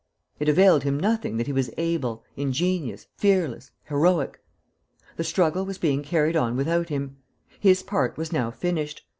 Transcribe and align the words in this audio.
It 0.39 0.49
availed 0.49 0.81
him 0.81 0.99
nothing 0.99 1.37
that 1.37 1.45
he 1.45 1.53
was 1.53 1.69
able, 1.77 2.23
ingenious, 2.35 3.05
fearless, 3.17 3.69
heroic. 3.83 4.41
The 5.15 5.23
struggle 5.23 5.63
was 5.63 5.77
being 5.77 6.01
carried 6.01 6.35
on 6.35 6.55
without 6.55 6.89
him. 6.89 7.17
His 7.59 7.83
part 7.83 8.17
was 8.17 8.33
now 8.33 8.49
finished. 8.49 9.05